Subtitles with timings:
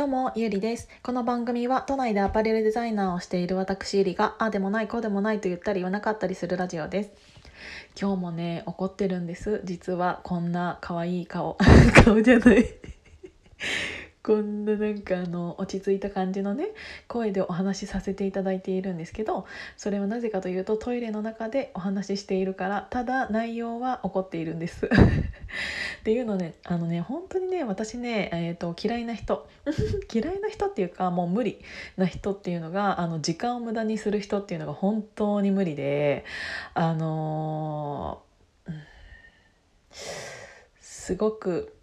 [0.00, 0.88] どうも、ゆりです。
[1.02, 7.10] この番組は都内でアパレルデザイナーをしている私ゆりが、ああでもない、こうでもないと言ったり言わなかったりするラジオです。
[8.00, 9.60] 今日もね、怒ってるんです。
[9.64, 11.58] 実はこんな可愛い顔。
[12.02, 12.64] 顔じゃない
[14.22, 16.68] こんななんかあの落ち着いた感じのね
[17.08, 19.46] 声でお話しさせていただいているんですけど
[19.78, 24.86] それはなぜかというとトイレの中でお話ししているからただ内容は怒っているんです。
[26.00, 29.48] っていうのねあのね本当にね私ね、えーと、嫌いな人
[30.12, 31.58] 嫌いな人っていうかもう無理
[31.96, 36.24] な人っていうのがあの時間を無駄にする人っていうのが本当に無理で
[36.74, 38.72] あのー、
[40.80, 41.74] すごく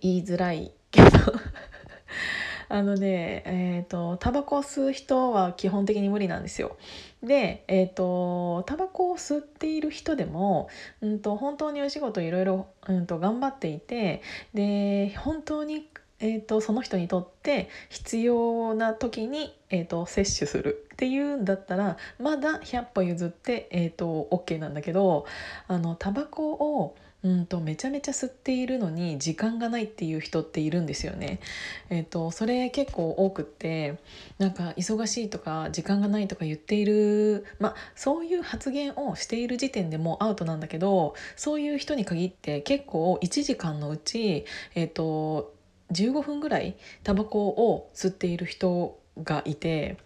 [0.00, 1.08] 言いづらいけど
[2.68, 6.76] あのねえっ、ー、とタバコを吸う人は基本的に無理なんですよ。
[7.22, 10.68] でえっ、ー、とタバコを吸っている人でも、
[11.00, 14.22] うんと、本当にお仕事いろいろ、うんと、頑張っていて
[14.54, 15.88] で本当に
[16.22, 25.26] えーと、その人にとって必要な時に、えーと、摂取するっていうんだったらまだ100歩譲って、えーと、OK なんだけど
[25.66, 31.38] あのタバコをうんとめちゃめちゃ吸っているのに時間がないっていう人っているんですよね。
[31.88, 33.96] えーと、それ結構多くって
[34.38, 45.54] なんか忙しいとか時間がないとか言っているまあそういう発言をしている時点でもアウトなんだけどそういう人に限って結構1時間のうち、えーと、
[45.92, 49.96] 15分ぐらいタバコを吸っている人がいて。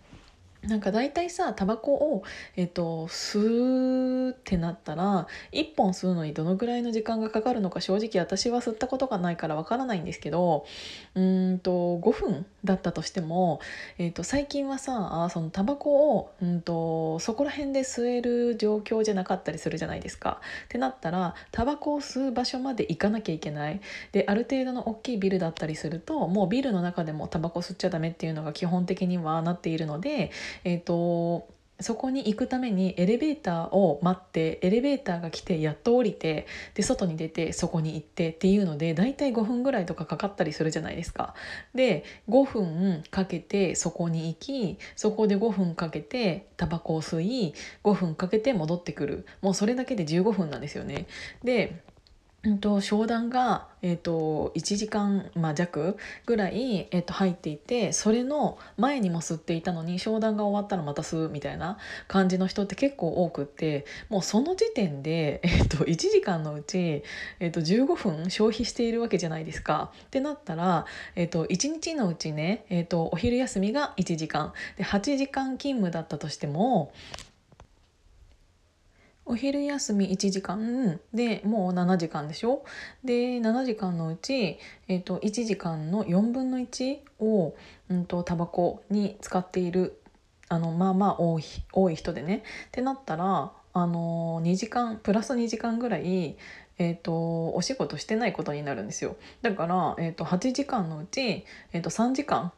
[0.69, 2.23] なんか大体さタバコを、
[2.57, 10.67] えっと、吸うってなったら1本吸うのにどのぐらいの時間がかかるのか正直私は吸ったことがないからわからないんですけど
[11.15, 13.61] うんと5分だったとしても、
[13.99, 20.41] えっと、最近はさそのタバコをうんとそこら辺で吸える状況じゃなかったりするじゃないですか。
[20.65, 23.81] ってなったらタバコを吸う場所まで行かなきゃいけない
[24.13, 30.31] である程度の大きいビルだったりするともうビルの中でもタバコ吸っちゃダメっていうのが基本的にはなっているので
[30.65, 31.49] えーと、
[31.81, 41.35] そこに行くためにエレベーターを待ってエレベーターが来てやっと降りてで外に出てそこに行ってっていうのでだいたい5分ぐらいとかかかったりするじゃないですか。
[41.75, 51.07] で5分かけてそこに行きそこで5分かけてタバコを吸い5分かけて戻ってくるもうそれだけで15分なんですよね。
[51.45, 51.83] で
[52.47, 55.97] うんと、商談が、えーと、1時間、まあ、弱
[56.27, 67.05] ぐらい、えーと、入っていてそれの前にも吸っていたのに商談が終わったらまた吸うみたいな感じの人って結構多くってもうその時点で、えー、と1時間のうち、
[67.39, 69.93] えー、と15分消費しているわけじゃないですか。
[70.07, 76.93] ってなったら、えー、と1日のうちね、えー、とお昼休みが1時間で8時間勤務だったとしても
[79.29, 81.01] お昼休み1時間。
[81.13, 82.65] でもう7時間でしょ？
[83.05, 87.55] で7時間のうち、えーと、1時間の4分の1を、
[87.89, 90.01] うんと、タバコに使っている
[90.49, 92.45] あのまあまあ多い多い人でね。
[92.69, 96.37] ってなったらあの2時間プラス2時間ぐらい
[96.79, 99.17] えーと、お仕事してないことになるんですよ。
[99.41, 102.53] だから、えーと、8時間のうち、えーと3時間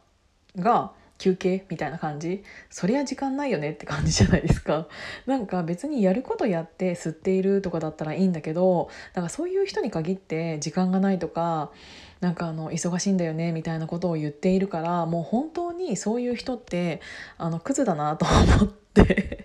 [0.57, 2.43] が休憩みたいな感じ？
[2.71, 4.89] そりゃ時間ないよねって感じじゃないですか。
[5.27, 11.71] なんか別にやることやって吸っているとかだったらいいんだけどなんかそういう人に限って時間がないとか
[12.21, 17.01] なんかあの忙しいんだよねみたいなことを言っているからもう本当にそういう人って
[17.37, 19.38] あのクズだなと思って。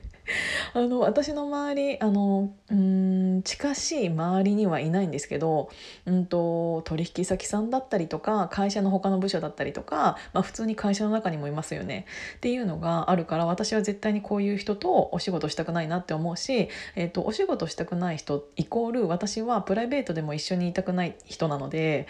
[0.76, 5.70] あの私の周りあのうん近しい周りにはいないんですけど、
[6.06, 12.06] うんと、取引先さんだったりとか会社の他の部署だったりとか、まあ、普通に会社の中にもいますよね。
[12.38, 22.08] っていうのがあるから私は絶対にこういう人とお仕事したくないなって思うし、えーと、お仕事したくない人イコール私はプライベートでも一緒にいたくない人なので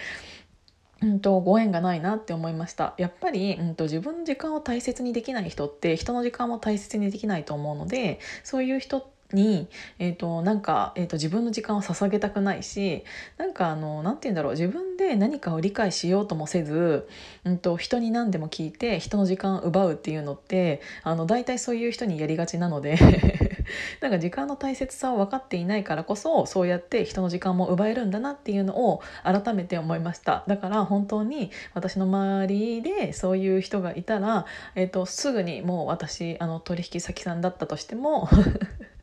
[1.04, 2.96] うんと、ご縁がないなって思いました。
[2.98, 9.68] やっぱり、うんと、自分の時間を大切にできない人って人の時間も大切にできないと思うのでそういう人っに、
[10.00, 13.04] えーと、なんか、えーと、自分の時間を捧げたくないし
[13.38, 17.08] なんかあの何て言うんだろう自分で何かを理解しようともせず、
[17.44, 22.98] うんと、人に何でも聞いて人の時間を奪うっていうのってあの大体そういう人にやりがちなので
[24.02, 30.44] なんか時間の大切さを分かっていないからこそそうやって人の時間も奪えるんだなっていうのを改めて思いました。
[30.48, 34.46] だから本当に私の周りでそういう人がいたら、
[34.76, 38.28] えー、とすぐにもう私あの取引先さんだったとしても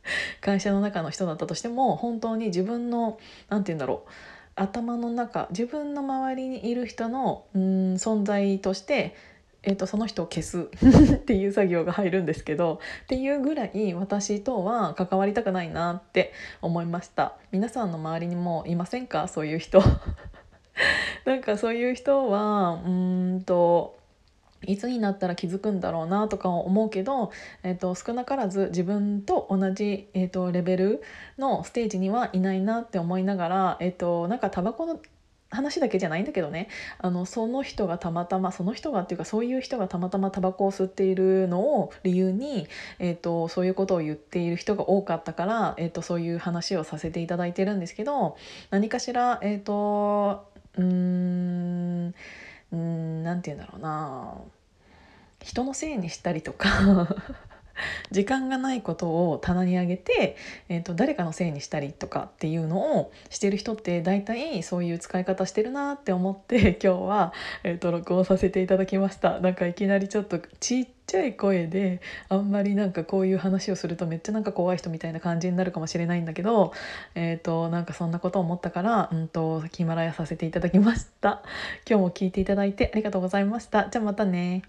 [0.41, 3.19] 会社の中の人だったとしても本当に自分の
[3.49, 4.09] 何て言うんだろう
[4.55, 7.61] 頭の中自分の周りにいる人のうん
[7.95, 9.15] 存在として
[9.63, 10.69] えーと、その人を消す
[11.13, 17.35] っていう作業が入るんですけどっていうぐらい私とは関わりたくないなって思いました。
[17.51, 19.27] 皆さんの周りにもいませんか？
[19.27, 19.83] そういう人。
[21.25, 23.99] なんかそういう人はうんと
[24.65, 27.31] いつになったら気づくんだろうなとか思うけど、
[27.63, 31.03] えーと、少なからず自分と同じ、えーと、レベル
[31.37, 34.99] のステージにはいないなって思いながら、えーと、なんかタバコの
[35.51, 36.69] 話だけじゃないんだけどね。
[36.97, 42.67] あのその人がたまたまその人がっていうかそういう人がたまたまタバコを吸っているのを理由に、
[42.99, 48.37] えー、とそういうことを言っている人が多かったから、えー、とそういう話をさせていただいてるんですけど
[48.69, 50.47] 何かしらえ、ー、と
[50.77, 52.15] うーんうん
[53.21, 54.37] 何て言うんだろうな。
[55.43, 57.15] 人のせいにしたりとか。
[58.11, 60.35] 時間がないことを棚に上げて、
[60.69, 67.33] えーと、誰かのせいにしたりとかっていうのをしてる人って大体そういう使い方してるなって思って 今日は、
[67.63, 69.39] えーと、録音させていただきました。
[69.39, 76.73] なんかいきなりちょっとちっちゃい声であんまりなんかこういう話をするとめっちゃなんか怖い人みたいな感じになるかもしれないんだけど
[77.15, 81.41] えっ、ー、となんかそんなこと思ったからうんとヒマラヤさせていただきました。
[81.89, 83.89] 今日も聞いていただいてありがとうございました。
[83.89, 84.63] じゃあまたね。